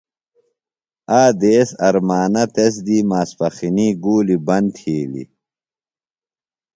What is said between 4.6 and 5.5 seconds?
تِھیلیۡ۔